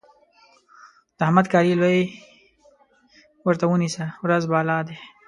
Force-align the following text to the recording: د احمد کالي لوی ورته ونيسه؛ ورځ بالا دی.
د 1.17 1.19
احمد 1.27 1.45
کالي 1.53 1.73
لوی 1.81 1.99
ورته 3.45 3.65
ونيسه؛ 3.67 4.05
ورځ 4.25 4.43
بالا 4.51 4.77
دی. 4.87 4.97